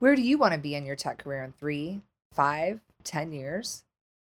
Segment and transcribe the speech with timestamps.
[0.00, 2.02] Where do you want to be in your tech career in three,
[2.32, 3.82] five, ten years?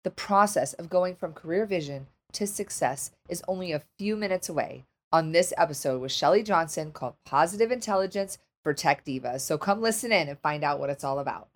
[0.06, 4.86] The process of going from career vision to success is only a few minutes away
[5.12, 9.42] on this episode with Shelly Johnson called Positive Intelligence for Tech Divas.
[9.42, 11.50] So come listen in and find out what it's all about.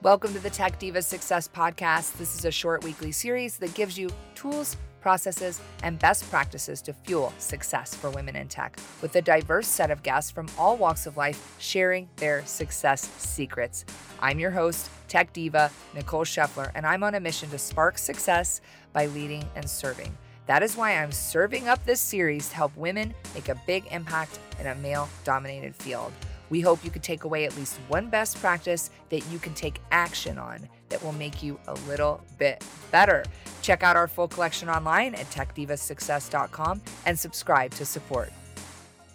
[0.00, 2.16] Welcome to the Tech Divas Success Podcast.
[2.16, 6.94] This is a short weekly series that gives you tools processes, and best practices to
[6.94, 11.04] fuel success for women in tech, with a diverse set of guests from all walks
[11.04, 13.84] of life sharing their success secrets.
[14.18, 18.62] I'm your host, tech diva Nicole Scheffler, and I'm on a mission to spark success
[18.94, 20.16] by leading and serving.
[20.46, 24.38] That is why I'm serving up this series to help women make a big impact
[24.58, 26.12] in a male dominated field.
[26.54, 29.80] We hope you can take away at least one best practice that you can take
[29.90, 33.24] action on that will make you a little bit better.
[33.60, 38.32] Check out our full collection online at techdivasuccess.com and subscribe to support.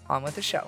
[0.09, 0.67] On with the show.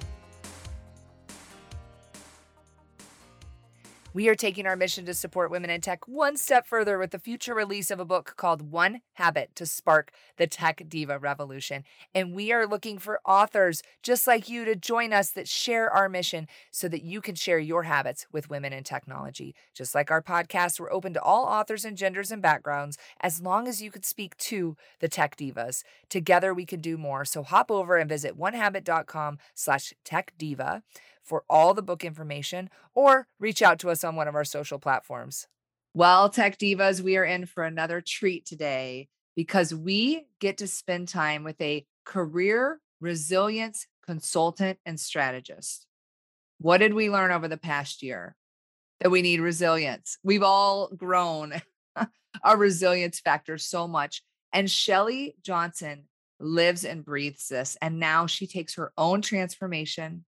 [4.13, 7.19] We are taking our mission to support women in tech one step further with the
[7.19, 11.85] future release of a book called One Habit to Spark the Tech Diva Revolution.
[12.13, 16.09] And we are looking for authors just like you to join us that share our
[16.09, 19.55] mission so that you can share your habits with women in technology.
[19.73, 23.65] Just like our podcast, we're open to all authors and genders and backgrounds as long
[23.65, 25.83] as you could speak to the tech divas.
[26.09, 27.23] Together we can do more.
[27.23, 30.83] So hop over and visit onehabit.com slash tech diva
[31.23, 34.79] for all the book information or reach out to us on one of our social
[34.79, 35.47] platforms.
[35.93, 41.07] Well, Tech Divas, we are in for another treat today because we get to spend
[41.07, 45.85] time with a career resilience consultant and strategist.
[46.59, 48.35] What did we learn over the past year?
[48.99, 50.17] That we need resilience.
[50.23, 51.53] We've all grown
[52.43, 54.21] our resilience factor so much.
[54.53, 56.03] And Shelly Johnson
[56.39, 57.77] lives and breathes this.
[57.81, 60.25] And now she takes her own transformation,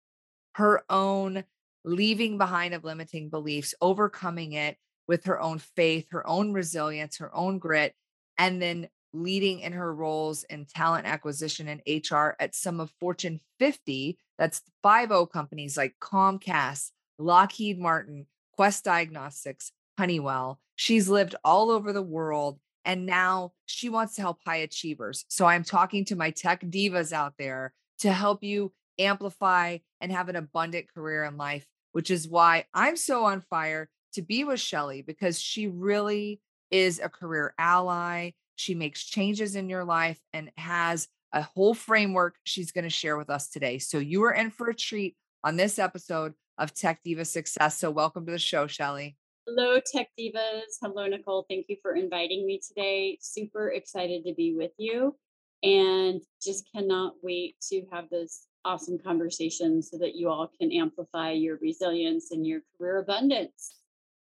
[0.59, 1.43] her own
[1.85, 7.33] leaving behind of limiting beliefs, overcoming it with her own faith, her own resilience, her
[7.33, 7.95] own grit,
[8.38, 13.39] and then leading in her roles in talent acquisition and HR at some of Fortune
[13.58, 20.59] 50, that's 50 companies like Comcast, Lockheed Martin, Quest Diagnostics, Honeywell.
[20.75, 25.23] She's lived all over the world and now she wants to help high achievers.
[25.30, 30.30] So I'm talking to my tech divas out there to help you amplify, and have
[30.30, 34.60] an abundant career in life, which is why I'm so on fire to be with
[34.60, 38.32] Shelly because she really is a career ally.
[38.55, 43.17] She makes changes in your life and has a whole framework she's going to share
[43.17, 43.77] with us today.
[43.77, 47.77] So you are in for a treat on this episode of Tech Diva Success.
[47.77, 49.16] So welcome to the show, Shelly.
[49.48, 50.77] Hello, Tech Divas.
[50.81, 51.45] Hello, Nicole.
[51.49, 53.17] Thank you for inviting me today.
[53.21, 55.16] Super excited to be with you
[55.64, 61.31] and just cannot wait to have this awesome conversation so that you all can amplify
[61.31, 63.75] your resilience and your career abundance.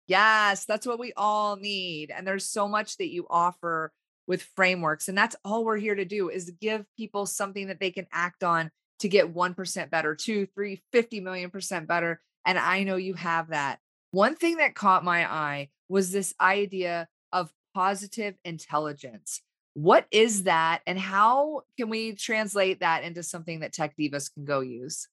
[0.07, 2.11] Yes, that's what we all need.
[2.11, 3.91] And there's so much that you offer
[4.27, 5.07] with frameworks.
[5.07, 8.43] And that's all we're here to do is give people something that they can act
[8.43, 12.21] on to get 1% better, two, three, 50 million percent better.
[12.45, 13.79] And I know you have that.
[14.11, 19.41] One thing that caught my eye was this idea of positive intelligence.
[19.73, 20.81] What is that?
[20.85, 25.07] And how can we translate that into something that tech divas can go use?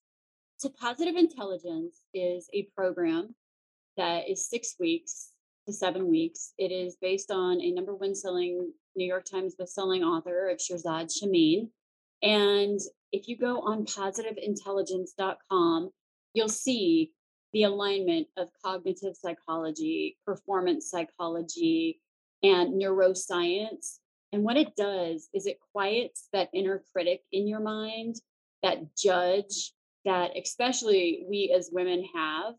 [0.56, 3.36] So, Positive Intelligence is a program
[3.97, 5.30] that is six weeks
[5.66, 6.54] to seven weeks.
[6.58, 11.16] It is based on a number one selling New York Times bestselling author of Shirzad
[11.16, 11.70] Chamine.
[12.22, 12.80] And
[13.12, 15.91] if you go on positiveintelligence.com,
[16.34, 17.12] you'll see
[17.52, 22.00] the alignment of cognitive psychology, performance psychology,
[22.42, 23.98] and neuroscience
[24.33, 28.16] and what it does is it quiets that inner critic in your mind,
[28.62, 29.72] that judge
[30.05, 32.55] that especially we as women have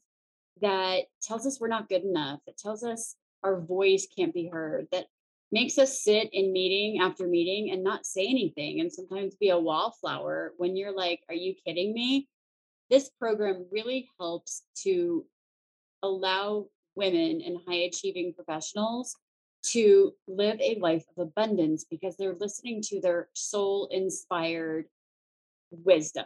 [0.62, 4.88] that tells us we're not good enough, that tells us our voice can't be heard,
[4.91, 5.06] that
[5.52, 9.57] makes us sit in meeting after meeting and not say anything and sometimes be a
[9.57, 12.28] wallflower when you're like, are you kidding me?
[12.90, 15.25] This program really helps to
[16.04, 19.15] allow women and high achieving professionals
[19.61, 24.85] to live a life of abundance because they're listening to their soul inspired
[25.71, 26.25] wisdom,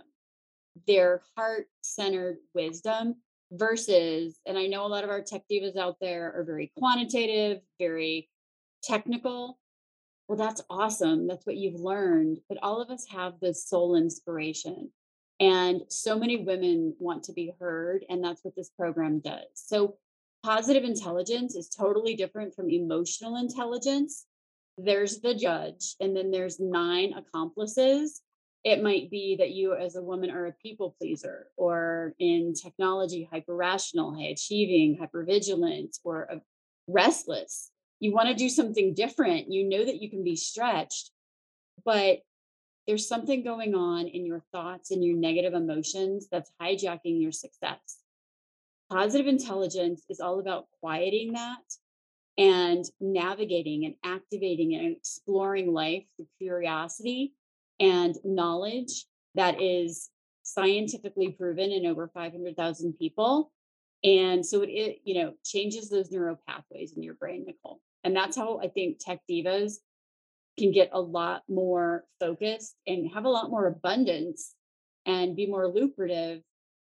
[0.87, 3.15] their heart centered wisdom
[3.51, 7.61] versus, and I know a lot of our tech divas out there are very quantitative,
[7.79, 8.29] very
[8.83, 9.59] technical.
[10.27, 11.27] Well, that's awesome.
[11.27, 12.39] That's what you've learned.
[12.49, 14.91] But all of us have this soul inspiration.
[15.39, 18.05] And so many women want to be heard.
[18.09, 19.45] And that's what this program does.
[19.53, 19.97] So
[20.43, 24.25] positive intelligence is totally different from emotional intelligence.
[24.77, 28.21] There's the judge, and then there's nine accomplices.
[28.63, 33.27] It might be that you as a woman are a people pleaser or in technology
[33.29, 36.35] hyper rational high achieving hyper vigilant or uh,
[36.87, 37.71] restless.
[37.99, 39.51] You want to do something different.
[39.51, 41.11] You know that you can be stretched
[41.85, 42.19] but
[42.87, 47.99] there's something going on in your thoughts and your negative emotions that's hijacking your success
[48.93, 51.57] positive intelligence is all about quieting that
[52.37, 57.33] and navigating and activating and exploring life through curiosity
[57.79, 60.09] and knowledge that is
[60.43, 63.51] scientifically proven in over 500,000 people.
[64.03, 67.79] And so it, it, you know, changes those neural pathways in your brain, Nicole.
[68.03, 69.75] And that's how I think tech divas
[70.59, 74.53] can get a lot more focused and have a lot more abundance
[75.07, 76.43] and be more lucrative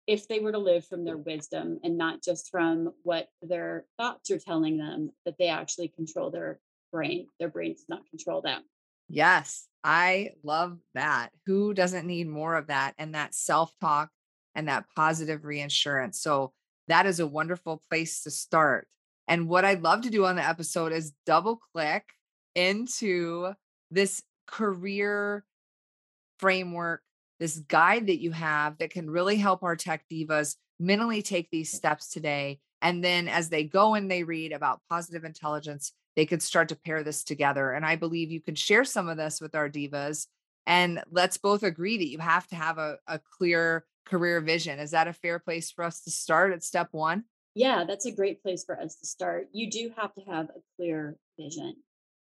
[0.09, 4.31] if they were to live from their wisdom and not just from what their thoughts
[4.31, 6.59] are telling them that they actually control their
[6.91, 7.27] brain.
[7.39, 8.63] Their brain does not control them.
[9.07, 11.29] Yes, I love that.
[11.45, 14.09] Who doesn't need more of that and that self talk
[14.55, 16.19] and that positive reassurance?
[16.19, 16.53] So,
[16.87, 18.87] that is a wonderful place to start.
[19.27, 22.03] And what I'd love to do on the episode is double click
[22.55, 23.53] into
[23.91, 25.45] this career
[26.39, 27.03] framework,
[27.39, 31.71] this guide that you have that can really help our tech divas mentally take these
[31.71, 32.59] steps today.
[32.81, 36.75] And then as they go and they read about positive intelligence, they could start to
[36.75, 37.71] pair this together.
[37.71, 40.27] And I believe you can share some of this with our divas.
[40.65, 44.79] And let's both agree that you have to have a, a clear career vision.
[44.79, 47.23] Is that a fair place for us to start at step one?
[47.55, 49.47] Yeah, that's a great place for us to start.
[49.51, 51.75] You do have to have a clear vision.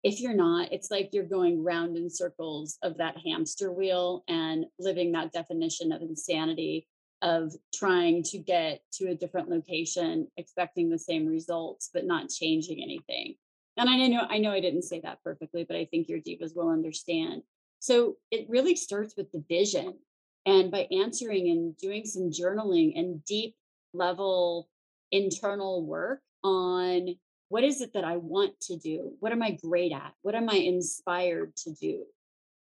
[0.03, 4.65] If you're not, it's like you're going round in circles of that hamster wheel and
[4.79, 6.87] living that definition of insanity
[7.21, 12.81] of trying to get to a different location, expecting the same results, but not changing
[12.81, 13.35] anything
[13.77, 16.55] and I know I know I didn't say that perfectly, but I think your divas
[16.55, 17.43] will understand.
[17.79, 19.97] So it really starts with the vision.
[20.45, 23.55] And by answering and doing some journaling and deep
[23.93, 24.69] level
[25.11, 27.15] internal work on
[27.51, 29.11] what is it that I want to do?
[29.19, 30.13] What am I great at?
[30.21, 32.05] What am I inspired to do?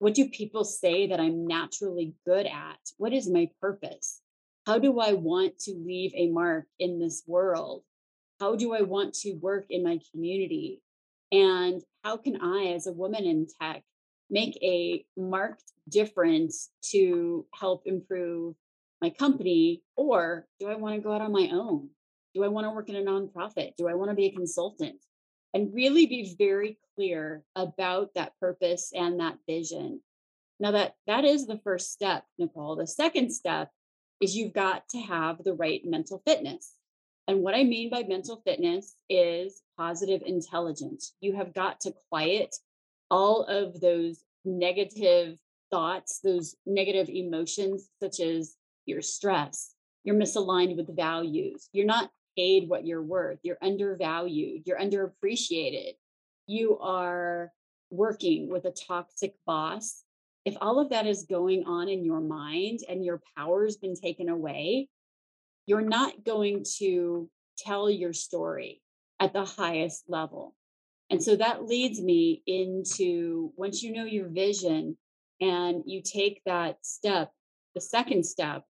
[0.01, 2.81] What do people say that I'm naturally good at?
[2.97, 4.21] What is my purpose?
[4.67, 7.85] How do I want to leave a mark in this world?
[8.41, 10.83] How do I want to work in my community?
[11.31, 13.85] And how can I, as a woman in tech,
[14.31, 18.57] make a marked difference to help improve
[19.01, 19.85] my company?
[19.95, 21.91] Or do I want to go out on my own?
[22.35, 23.77] Do I want to work in a nonprofit?
[23.77, 24.97] Do I want to be a consultant?
[25.55, 30.01] And really be very clear about that purpose and that vision.
[30.59, 32.77] Now that that is the first step, Nicole.
[32.77, 33.71] The second step
[34.21, 36.75] is you've got to have the right mental fitness.
[37.29, 41.15] And what I mean by mental fitness is positive intelligence.
[41.21, 42.55] You have got to quiet
[43.11, 45.39] all of those negative
[45.71, 48.57] thoughts, those negative emotions, such as
[48.87, 49.75] your stress,
[50.05, 55.93] you're misaligned with values, you're not paid what you're worth, you're undervalued, you're underappreciated,
[56.47, 57.53] you are
[57.91, 60.03] working with a toxic boss.
[60.45, 64.29] If all of that is going on in your mind and your power's been taken
[64.29, 64.89] away,
[65.67, 68.83] you're not going to tell your story
[69.21, 70.55] at the highest level.
[71.11, 74.97] And so that leads me into once you know your vision
[75.41, 77.31] and you take that step,
[77.75, 78.65] the second step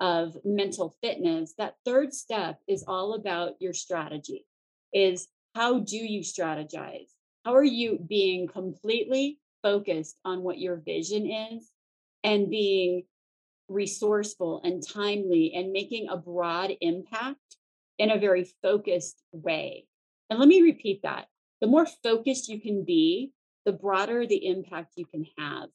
[0.00, 4.46] of mental fitness, that third step is all about your strategy.
[4.92, 7.08] Is how do you strategize?
[7.44, 11.68] How are you being completely focused on what your vision is
[12.22, 13.04] and being
[13.68, 17.38] resourceful and timely and making a broad impact
[17.98, 19.86] in a very focused way.
[20.30, 21.26] And let me repeat that.
[21.60, 23.32] The more focused you can be,
[23.64, 25.68] the broader the impact you can have.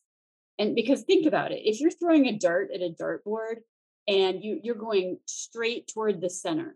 [0.60, 3.58] And because think about it, if you're throwing a dart at a dartboard
[4.10, 6.76] and you, you're going straight toward the center,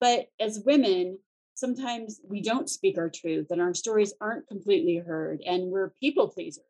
[0.00, 1.18] but as women,
[1.54, 6.28] sometimes we don't speak our truth and our stories aren't completely heard and we're people
[6.28, 6.64] pleasers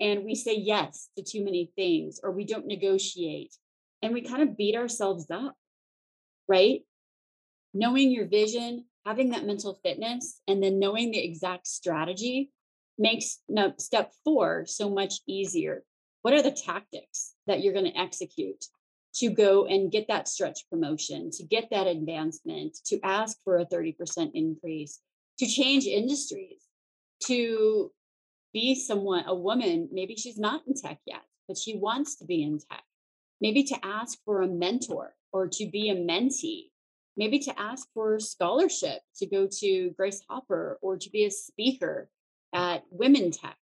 [0.00, 3.54] and we say yes to too many things or we don't negotiate
[4.02, 5.56] and we kind of beat ourselves up,
[6.48, 6.80] right?
[7.74, 12.50] Knowing your vision, having that mental fitness, and then knowing the exact strategy
[12.98, 15.84] makes no, step four so much easier.
[16.22, 18.64] What are the tactics that you're going to execute
[19.16, 23.66] to go and get that stretch promotion, to get that advancement, to ask for a
[23.66, 25.00] 30% increase,
[25.38, 26.62] to change industries,
[27.24, 27.90] to
[28.52, 32.42] be someone, a woman, maybe she's not in tech yet, but she wants to be
[32.42, 32.82] in tech.
[33.40, 36.66] Maybe to ask for a mentor or to be a mentee.
[37.16, 41.30] Maybe to ask for a scholarship to go to Grace Hopper or to be a
[41.30, 42.08] speaker
[42.54, 43.56] at Women Tech,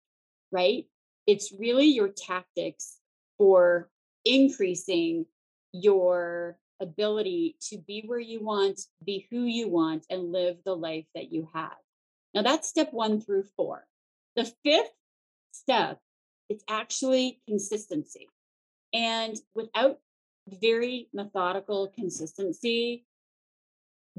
[0.52, 0.86] right?
[1.26, 2.98] It's really your tactics
[3.38, 3.90] for
[4.26, 5.26] increasing
[5.72, 11.06] your ability to be where you want, be who you want, and live the life
[11.16, 11.76] that you have.
[12.34, 13.86] Now, that's step one through four.
[14.36, 14.92] The fifth
[15.52, 16.00] step,
[16.50, 18.28] it's actually consistency.
[18.94, 20.00] And without
[20.48, 23.06] very methodical consistency,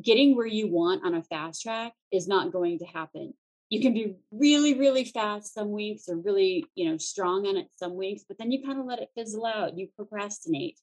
[0.02, 3.34] getting where you want on a fast track is not going to happen.
[3.70, 7.68] You can be really, really fast some weeks or really, you know, strong on it
[7.76, 9.76] some weeks, but then you kind of let it fizzle out.
[9.76, 10.78] You procrastinate.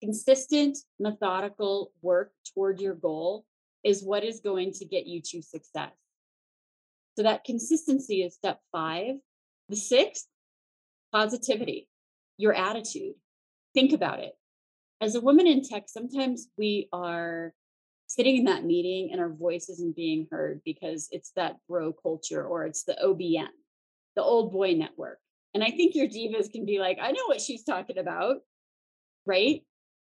[0.00, 3.44] Consistent, methodical work toward your goal
[3.84, 5.92] is what is going to get you to success.
[7.16, 9.16] So that consistency is step five.
[9.68, 10.26] The sixth,
[11.12, 11.88] positivity,
[12.38, 13.14] your attitude.
[13.74, 14.32] Think about it.
[15.00, 17.54] As a woman in tech, sometimes we are
[18.06, 22.44] sitting in that meeting and our voice isn't being heard because it's that bro culture
[22.44, 23.46] or it's the OBN,
[24.16, 25.18] the old boy network.
[25.54, 28.38] And I think your divas can be like, I know what she's talking about,
[29.26, 29.62] right?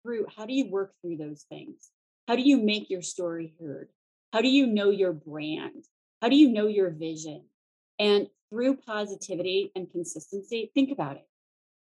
[0.03, 1.89] Through how do you work through those things?
[2.27, 3.89] How do you make your story heard?
[4.31, 5.86] How do you know your brand?
[6.22, 7.45] How do you know your vision?
[8.00, 11.27] And through positivity and consistency, think about it.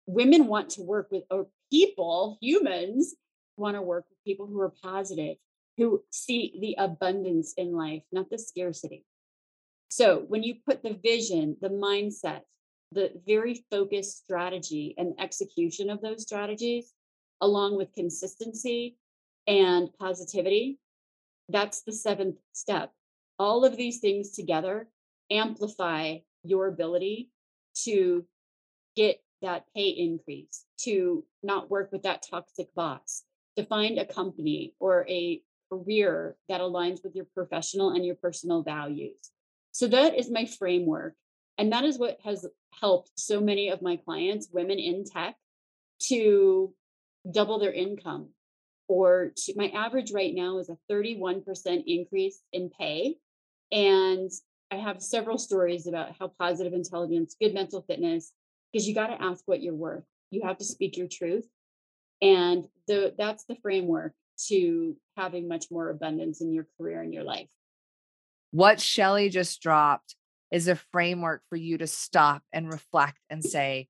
[0.07, 3.15] Women want to work with, or people, humans,
[3.57, 5.37] want to work with people who are positive,
[5.77, 9.05] who see the abundance in life, not the scarcity.
[9.91, 12.43] So when you put the vision, the mindset,
[12.93, 16.93] the very focused strategy and execution of those strategies,
[17.41, 18.97] along with consistency
[19.47, 20.79] and positivity,
[21.49, 22.93] that's the seventh step.
[23.39, 24.89] All of these things together
[25.31, 27.31] amplify your ability
[27.85, 28.25] to
[28.97, 33.23] get that pay increase, to not work with that toxic boss,
[33.57, 35.41] to find a company or a
[35.71, 39.31] career that aligns with your professional and your personal values.
[39.73, 41.15] So that is my framework.
[41.59, 42.47] And that is what has
[42.81, 45.37] helped so many of my clients, women in tech,
[46.09, 46.73] to
[47.31, 48.31] double their income.
[48.89, 53.17] Or to, my average right now is a 31% increase in pay.
[53.71, 54.31] And
[54.71, 58.33] I have several stories about how positive intelligence, good mental fitness,
[58.73, 60.05] because you got to ask what you're worth.
[60.31, 61.47] You have to speak your truth.
[62.21, 64.13] And the that's the framework
[64.49, 67.49] to having much more abundance in your career and your life.
[68.51, 70.15] What Shelly just dropped
[70.51, 73.89] is a framework for you to stop and reflect and say,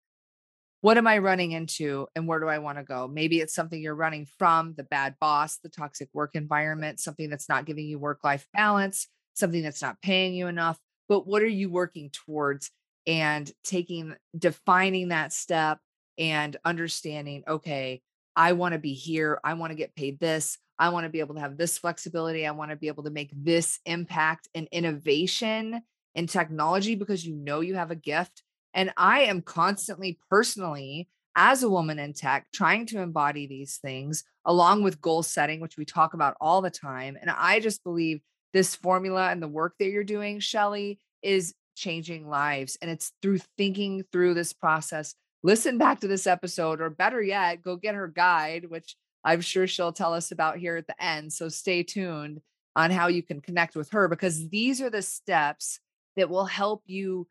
[0.81, 3.09] what am I running into and where do I want to go?
[3.09, 7.49] Maybe it's something you're running from the bad boss, the toxic work environment, something that's
[7.49, 10.79] not giving you work life balance, something that's not paying you enough.
[11.09, 12.71] But what are you working towards
[13.07, 15.79] and taking, defining that step
[16.17, 18.03] and understanding, okay,
[18.37, 19.41] I want to be here.
[19.43, 20.59] I want to get paid this.
[20.79, 22.47] I want to be able to have this flexibility.
[22.47, 25.83] I want to be able to make this impact and innovation
[26.15, 28.45] in technology because you know you have a gift.
[28.75, 34.25] And I am constantly, personally, as a woman in tech, trying to embody these things
[34.45, 37.17] along with goal setting, which we talk about all the time.
[37.21, 38.21] And I just believe
[38.53, 42.77] this formula and the work that you're doing, Shelly, is changing lives.
[42.81, 47.63] And it's through thinking through this process listen back to this episode, or better yet,
[47.63, 51.33] go get her guide, which I'm sure she'll tell us about here at the end.
[51.33, 52.41] So stay tuned
[52.77, 55.81] on how you can connect with her because these are the steps
[56.17, 57.27] that will help you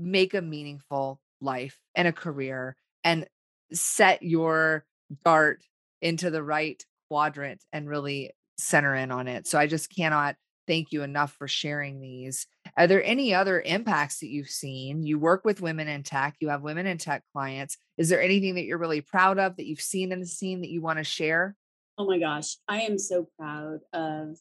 [0.00, 3.26] make a meaningful life and a career and
[3.72, 4.84] set your
[5.24, 5.62] dart
[6.02, 9.46] into the right quadrant and really center in on it.
[9.46, 12.46] So I just cannot thank you enough for sharing these.
[12.76, 15.02] Are there any other impacts that you've seen?
[15.02, 17.76] You work with women in tech, you have women in tech clients.
[17.98, 20.70] Is there anything that you're really proud of that you've seen in the scene that
[20.70, 21.56] you want to share?
[21.98, 24.38] Oh my gosh, I am so proud of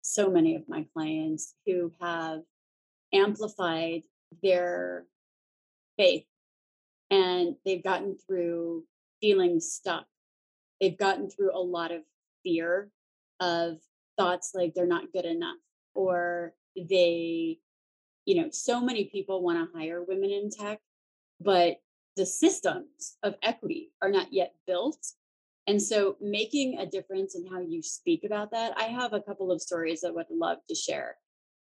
[0.00, 2.40] so many of my clients who have
[3.12, 4.02] amplified
[4.42, 5.06] their
[5.96, 6.24] faith
[7.10, 8.84] and they've gotten through
[9.20, 10.06] feeling stuck.
[10.80, 12.02] They've gotten through a lot of
[12.42, 12.90] fear
[13.40, 13.78] of
[14.16, 15.56] thoughts like they're not good enough
[15.94, 17.58] or they
[18.24, 20.78] you know so many people want to hire women in tech
[21.40, 21.76] but
[22.16, 24.98] the systems of equity are not yet built
[25.66, 29.50] and so making a difference in how you speak about that i have a couple
[29.50, 31.16] of stories that i would love to share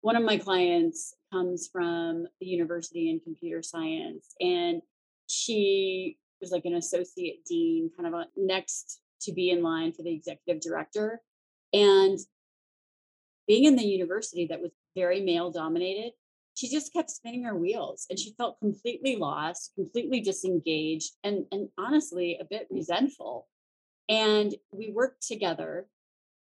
[0.06, 4.80] one of my clients comes from the university in computer science and
[5.26, 10.12] she was like an associate dean kind of next to be in line for the
[10.12, 11.20] executive director
[11.72, 12.20] and
[13.48, 16.12] being in the university that was very male dominated,
[16.54, 21.68] she just kept spinning her wheels and she felt completely lost, completely disengaged, and, and
[21.76, 23.48] honestly, a bit resentful.
[24.08, 25.88] And we worked together.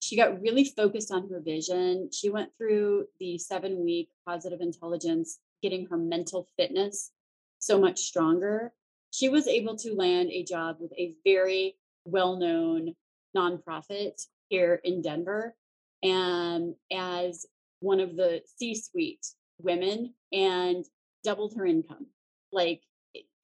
[0.07, 2.09] She got really focused on her vision.
[2.13, 7.11] She went through the seven week positive intelligence, getting her mental fitness
[7.59, 8.71] so much stronger.
[9.11, 12.95] she was able to land a job with a very well-known
[13.35, 15.55] nonprofit here in Denver
[16.03, 17.45] and as
[17.81, 19.25] one of the C-suite
[19.59, 20.85] women and
[21.25, 22.05] doubled her income.
[22.53, 22.81] Like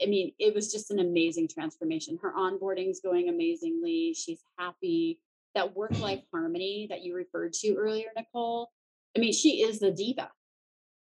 [0.01, 2.19] I mean, it was just an amazing transformation.
[2.21, 4.13] Her onboarding is going amazingly.
[4.13, 5.19] She's happy.
[5.55, 8.71] That work life harmony that you referred to earlier, Nicole.
[9.15, 10.31] I mean, she is the diva.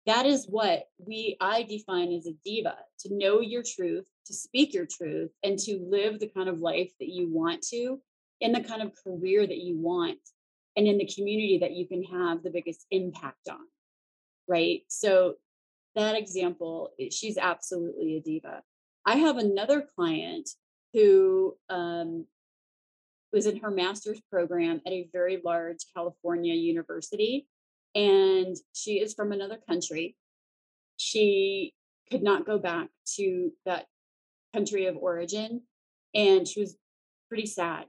[0.06, 4.72] That is what we I define as a diva to know your truth, to speak
[4.72, 8.00] your truth, and to live the kind of life that you want to,
[8.40, 10.18] in the kind of career that you want,
[10.76, 13.66] and in the community that you can have the biggest impact on.
[14.46, 14.82] Right.
[14.88, 15.34] So
[15.96, 18.62] that example, she's absolutely a diva.
[19.04, 20.48] I have another client
[20.92, 22.26] who um,
[23.33, 27.47] was in her master's program at a very large California university,
[27.95, 30.16] and she is from another country.
[30.97, 31.73] She
[32.11, 33.87] could not go back to that
[34.54, 35.62] country of origin,
[36.14, 36.76] and she was
[37.28, 37.87] pretty sad.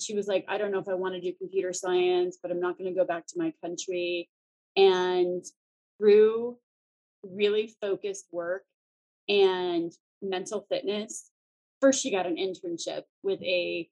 [0.00, 2.60] She was like, I don't know if I want to do computer science, but I'm
[2.60, 4.28] not going to go back to my country.
[4.76, 5.44] And
[5.98, 6.56] through
[7.24, 8.62] really focused work
[9.28, 9.92] and
[10.22, 11.30] mental fitness.
[11.80, 13.88] First, she got an internship with a,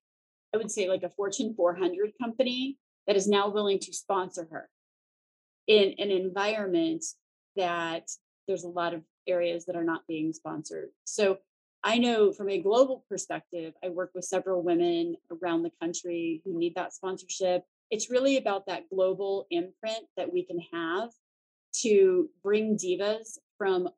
[0.54, 4.68] I would say like a Fortune 400 company that is now willing to sponsor her
[5.66, 7.04] in an environment
[7.56, 8.10] that
[8.46, 10.90] there's a lot of areas that are not being sponsored.
[11.04, 11.38] So
[11.82, 16.58] I know from a global perspective, I work with several women around the country who
[16.58, 17.64] need that sponsorship.
[17.90, 21.10] It's really about that global imprint that we can have
[21.82, 23.88] to bring divas from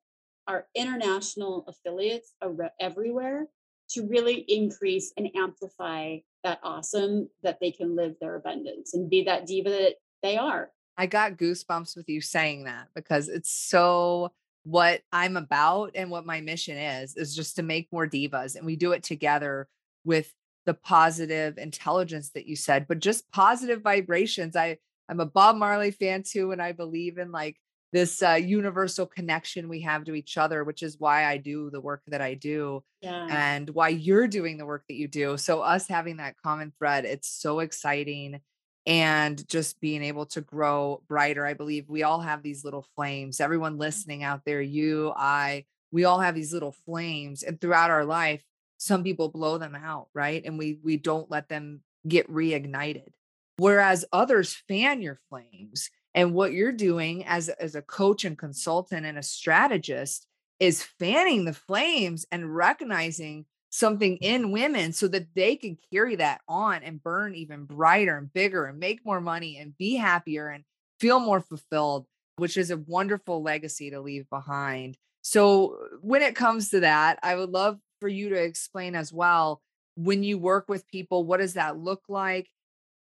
[0.46, 2.34] our international affiliates
[2.80, 3.48] everywhere
[3.90, 9.25] to really increase and amplify that awesome that they can live their abundance and be
[9.25, 10.71] that diva that they are.
[10.97, 14.33] I got goosebumps with you saying that because it's so
[14.64, 18.66] what I'm about and what my mission is is just to make more divas and
[18.66, 19.68] we do it together
[20.04, 20.33] with
[20.66, 24.78] the positive intelligence that you said but just positive vibrations I
[25.09, 27.57] I'm a Bob Marley fan too and I believe in like
[27.92, 31.81] this uh, universal connection we have to each other, which is why I do the
[31.81, 33.27] work that I do yeah.
[33.31, 35.37] and why you're doing the work that you do.
[35.37, 38.40] So, us having that common thread, it's so exciting.
[38.87, 41.44] And just being able to grow brighter.
[41.44, 43.38] I believe we all have these little flames.
[43.38, 47.42] Everyone listening out there, you, I, we all have these little flames.
[47.42, 48.42] And throughout our life,
[48.79, 50.42] some people blow them out, right?
[50.44, 53.11] And we we don't let them get reignited.
[53.59, 59.07] Whereas others fan your flames and what you're doing as, as a coach and consultant
[59.07, 60.26] and a strategist
[60.59, 66.40] is fanning the flames and recognizing something in women so that they can carry that
[66.48, 70.64] on and burn even brighter and bigger and make more money and be happier and
[70.98, 72.04] feel more fulfilled,
[72.35, 74.96] which is a wonderful legacy to leave behind.
[75.22, 79.62] So, when it comes to that, I would love for you to explain as well
[79.94, 82.48] when you work with people, what does that look like?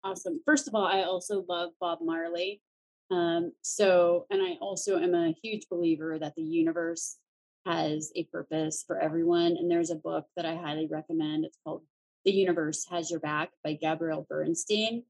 [0.04, 0.41] Awesome.
[0.45, 2.60] First of all, I also love Bob Marley.
[3.12, 7.18] Um, so, and I also am a huge believer that the universe
[7.65, 9.58] has a purpose for everyone.
[9.58, 11.46] And there's a book that I highly recommend.
[11.46, 11.84] It's called
[12.24, 15.04] The Universe Has Your Back by Gabrielle Bernstein.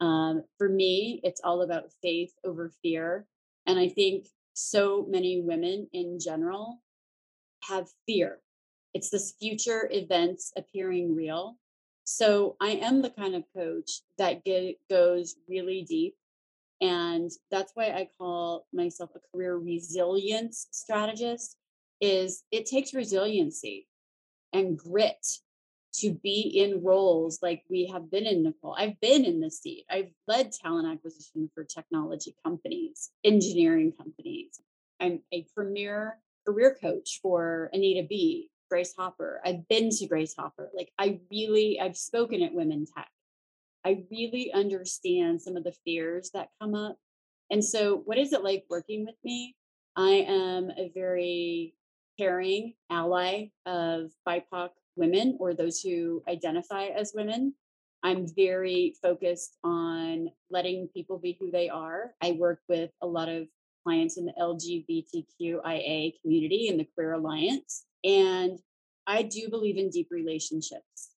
[0.00, 3.26] Um, for me, it's all about faith over fear.
[3.66, 6.80] And I think so many women in general
[7.64, 8.40] have fear.
[8.94, 11.56] It's this future events appearing real.
[12.04, 16.14] So I am the kind of coach that get, goes really deep
[16.80, 21.56] and that's why i call myself a career resilience strategist
[22.00, 23.88] is it takes resiliency
[24.52, 25.26] and grit
[25.94, 28.76] to be in roles like we have been in nicole.
[28.78, 29.86] I've been in the seat.
[29.90, 34.60] I've led talent acquisition for technology companies engineering companies.
[35.00, 39.40] I'm a premier career coach for anita b grace hopper.
[39.44, 40.70] I've been to grace hopper.
[40.74, 43.08] Like i really i've spoken at women tech
[43.86, 46.96] I really understand some of the fears that come up.
[47.52, 49.54] And so, what is it like working with me?
[49.94, 51.74] I am a very
[52.18, 57.54] caring ally of BIPOC women or those who identify as women.
[58.02, 62.12] I'm very focused on letting people be who they are.
[62.20, 63.46] I work with a lot of
[63.84, 67.84] clients in the LGBTQIA community and the Queer Alliance.
[68.02, 68.58] And
[69.06, 71.10] I do believe in deep relationships.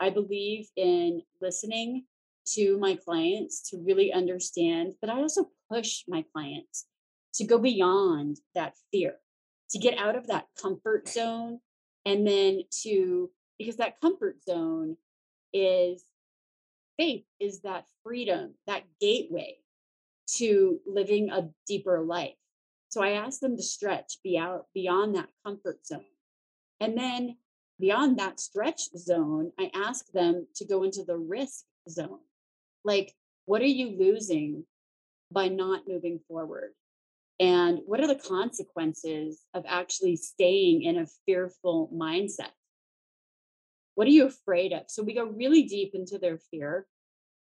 [0.00, 2.04] I believe in listening
[2.46, 6.86] to my clients to really understand, but I also push my clients
[7.34, 9.14] to go beyond that fear,
[9.70, 11.60] to get out of that comfort zone,
[12.04, 14.96] and then to, because that comfort zone
[15.52, 16.04] is
[16.96, 19.56] faith, is that freedom, that gateway
[20.36, 22.34] to living a deeper life.
[22.88, 26.04] So I ask them to stretch be out beyond that comfort zone.
[26.80, 27.36] And then
[27.80, 32.20] beyond that stretch zone, I ask them to go into the risk zone.
[32.84, 33.14] Like,
[33.46, 34.64] what are you losing
[35.30, 36.72] by not moving forward?
[37.40, 42.52] And what are the consequences of actually staying in a fearful mindset?
[43.96, 44.82] What are you afraid of?
[44.88, 46.86] So we go really deep into their fear.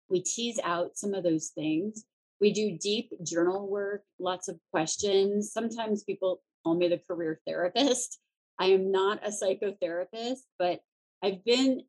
[0.09, 2.05] We tease out some of those things.
[2.41, 5.53] We do deep journal work, lots of questions.
[5.53, 8.19] Sometimes people call me the career therapist.
[8.59, 10.81] I am not a psychotherapist, but
[11.23, 11.83] I've been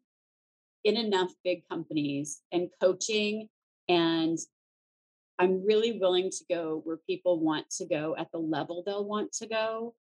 [0.84, 3.50] in enough big companies and coaching
[3.88, 4.38] and
[5.39, 9.32] I'm really willing to go where people want to go at the level they'll want
[9.34, 9.96] to go.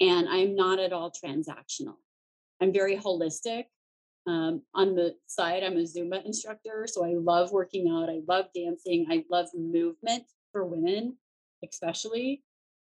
[0.00, 1.94] And I'm not at all transactional.
[2.60, 3.64] I'm very holistic.
[4.26, 6.86] Um, on the side, I'm a Zumba instructor.
[6.88, 8.10] So I love working out.
[8.10, 9.06] I love dancing.
[9.08, 11.16] I love movement for women,
[11.64, 12.42] especially.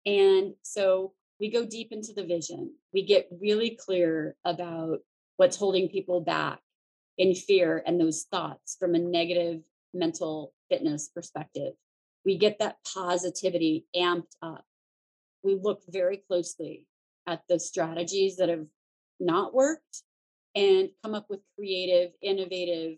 [0.06, 2.74] And so we go deep into the vision.
[2.94, 5.00] We get really clear about
[5.36, 6.60] what's holding people back
[7.20, 9.62] in fear and those thoughts from a negative
[9.94, 11.74] mental fitness perspective
[12.26, 14.66] we get that positivity amped up.
[15.44, 16.86] We look very closely
[17.28, 18.66] at the strategies that have
[19.20, 20.04] not worked
[20.56, 22.98] and come up with creative, innovative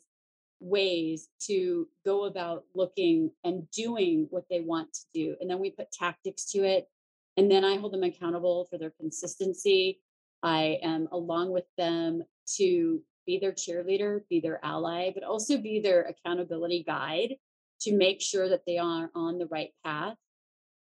[0.60, 5.36] ways to go about looking and doing what they want to do.
[5.40, 6.90] And then we put tactics to it.
[7.38, 10.02] And then I hold them accountable for their consistency.
[10.44, 12.24] I am along with them
[12.58, 17.36] to be their cheerleader, be their ally, but also be their accountability guide
[17.82, 20.16] to make sure that they are on the right path.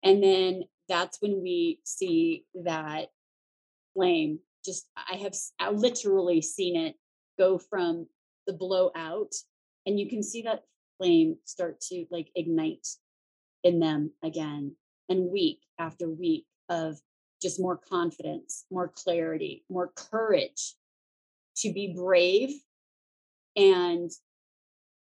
[0.04, 3.08] And then that's when we see that
[3.94, 4.40] flame.
[4.64, 6.96] Just, I have I literally seen it
[7.38, 8.08] go from
[8.46, 9.34] the blowout,
[9.86, 10.64] and you can see that
[10.98, 12.88] flame start to like ignite
[13.64, 14.76] in them again.
[15.10, 17.00] And week after week of
[17.42, 20.76] just more confidence, more clarity, more courage
[21.62, 22.52] to be brave
[23.56, 24.10] and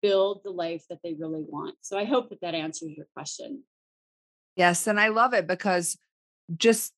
[0.02, 1.76] build the life that they really want.
[1.82, 3.64] So I hope that that answers your question.
[4.56, 4.88] Yes.
[4.88, 5.98] And I love it because
[6.56, 6.94] just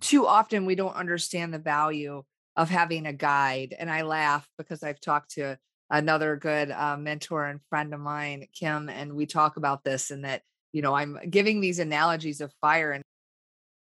[0.00, 2.22] too often we don't understand the value
[2.56, 3.74] of having a guide.
[3.76, 5.58] And I laugh because I've talked to
[5.90, 10.24] another good uh, mentor and friend of mine, Kim, and we talk about this and
[10.24, 13.04] that, you know, I'm giving these analogies of fire and,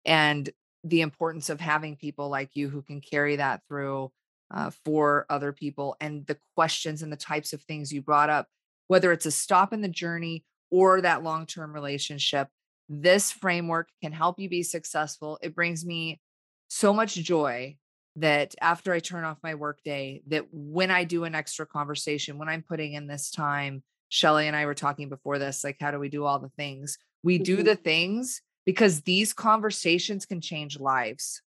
[0.06, 0.50] and
[0.84, 4.12] the importance of having people like you who can carry that through
[4.54, 8.48] uh, for other people and the questions and the types of things you brought up,
[8.88, 12.48] whether it's a stop in the journey or that long term relationship.
[12.90, 15.40] This framework can help you be successful.
[15.42, 16.20] It brings me
[16.68, 17.78] so much joy
[18.16, 22.50] that after I turn off my workday, that when I do an extra conversation, when
[22.50, 26.00] I'm putting in this time, Shelly and I were talking before this, like, how do
[26.00, 26.98] we do all the things?
[27.24, 27.44] We mm-hmm.
[27.44, 31.43] do the things because these conversations can change lives.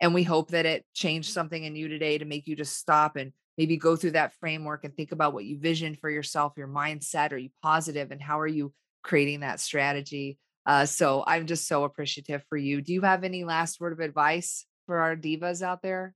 [0.00, 3.16] And we hope that it changed something in you today to make you just stop
[3.16, 6.68] and maybe go through that framework and think about what you vision for yourself, your
[6.68, 7.32] mindset.
[7.32, 10.38] Are you positive and how are you creating that strategy?
[10.66, 12.80] Uh, so I'm just so appreciative for you.
[12.80, 16.14] Do you have any last word of advice for our divas out there?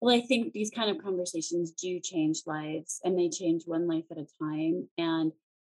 [0.00, 4.04] Well, I think these kind of conversations do change lives and they change one life
[4.10, 4.88] at a time.
[4.96, 5.32] And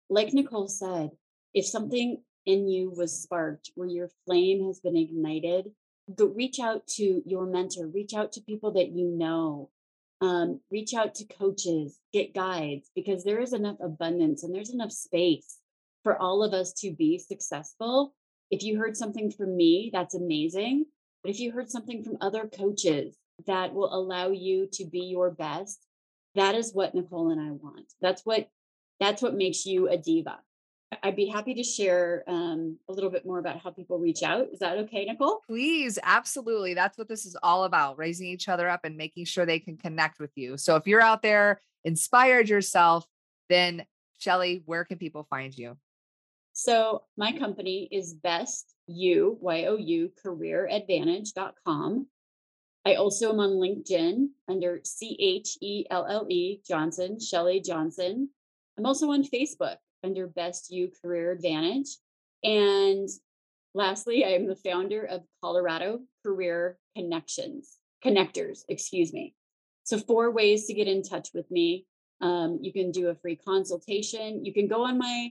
[0.09, 1.11] like Nicole said,
[1.53, 5.67] if something in you was sparked where your flame has been ignited
[6.07, 9.69] but reach out to your mentor, reach out to people that you know,
[10.21, 14.91] um, reach out to coaches, get guides, because there is enough abundance and there's enough
[14.91, 15.57] space
[16.03, 18.13] for all of us to be successful.
[18.49, 20.85] If you heard something from me, that's amazing.
[21.23, 25.31] But if you heard something from other coaches that will allow you to be your
[25.31, 25.85] best,
[26.35, 27.91] that is what Nicole and I want.
[28.01, 28.49] That's what
[28.99, 30.39] that's what makes you a diva.
[31.03, 34.47] I'd be happy to share um, a little bit more about how people reach out.
[34.53, 35.41] Is that okay, Nicole?
[35.45, 36.73] Please, absolutely.
[36.73, 39.75] That's what this is all about raising each other up and making sure they can
[39.75, 40.57] connect with you.
[40.57, 43.05] So if you're out there, inspired yourself,
[43.49, 43.85] then
[44.17, 45.77] Shelly, where can people find you?
[46.53, 52.07] So my company is best you, Y-O-U, careeradvantage.com.
[52.85, 58.29] I also am on LinkedIn under C H E L L E Johnson, Shelly Johnson.
[58.77, 61.97] I'm also on Facebook under Best You Career Advantage.
[62.43, 63.09] And
[63.73, 69.35] lastly, I am the founder of Colorado Career Connections, Connectors, excuse me.
[69.83, 71.85] So, four ways to get in touch with me.
[72.19, 74.43] Um, you can do a free consultation.
[74.43, 75.29] You can go on my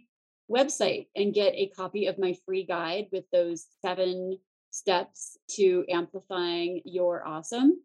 [0.50, 4.38] website and get a copy of my free guide with those seven
[4.70, 7.83] steps to amplifying your awesome.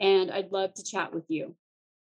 [0.00, 1.56] And I'd love to chat with you.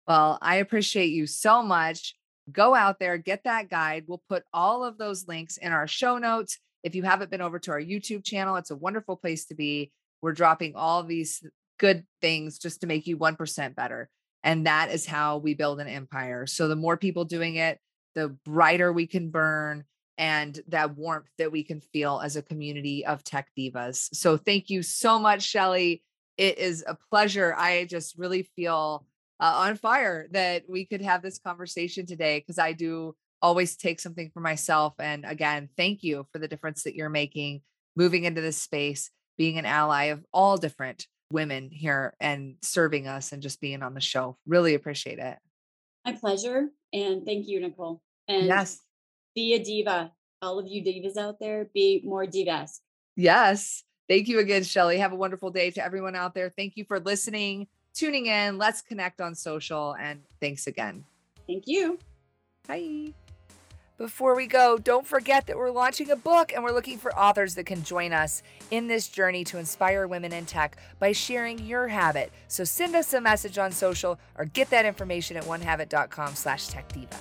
[0.08, 2.16] Well, I appreciate you so much
[2.52, 4.04] go out there, get that guide.
[4.06, 6.58] We'll put all of those links in our show notes.
[6.82, 9.92] If you haven't been over to our YouTube channel, it's a wonderful place to be.
[10.20, 11.42] We're dropping all these
[11.78, 14.08] good things just to make you 1% better.
[14.44, 16.46] And that is how we build an empire.
[16.46, 17.78] So the more people doing it,
[18.14, 19.84] the brighter we can burn
[20.18, 24.08] and that warmth that we can feel as a community of tech divas.
[24.12, 26.02] So thank you so much, Shelly.
[26.36, 27.54] It is a pleasure.
[27.56, 29.06] I just really feel
[29.42, 33.98] uh, on fire that we could have this conversation today because I do always take
[33.98, 34.94] something for myself.
[35.00, 37.62] And again, thank you for the difference that you're making
[37.96, 43.32] moving into this space, being an ally of all different women here and serving us
[43.32, 44.38] and just being on the show.
[44.46, 45.38] Really appreciate it.
[46.06, 46.68] My pleasure.
[46.92, 48.00] And thank you, Nicole.
[48.28, 48.78] And yes.
[49.34, 50.12] be a diva.
[50.40, 52.78] All of you divas out there, be more divas.
[53.16, 53.82] Yes.
[54.08, 54.98] Thank you again, Shelly.
[54.98, 56.50] Have a wonderful day to everyone out there.
[56.50, 58.58] Thank you for listening, tuning in.
[58.58, 59.94] Let's connect on social.
[59.94, 61.04] And thanks again.
[61.46, 61.98] Thank you.
[62.66, 63.12] Bye.
[63.98, 67.54] Before we go, don't forget that we're launching a book and we're looking for authors
[67.54, 71.86] that can join us in this journey to inspire women in tech by sharing your
[71.86, 72.32] habit.
[72.48, 77.16] So send us a message on social or get that information at onehabit.com slash techdiva.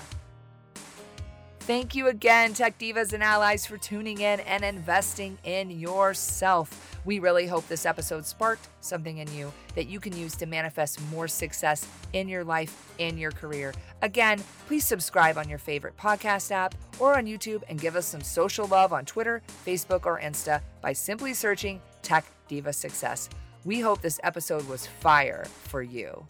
[1.65, 6.99] Thank you again, Tech Divas and Allies, for tuning in and investing in yourself.
[7.05, 10.99] We really hope this episode sparked something in you that you can use to manifest
[11.11, 13.75] more success in your life and your career.
[14.01, 18.21] Again, please subscribe on your favorite podcast app or on YouTube and give us some
[18.21, 23.29] social love on Twitter, Facebook, or Insta by simply searching Tech Diva Success.
[23.65, 26.25] We hope this episode was fire for you.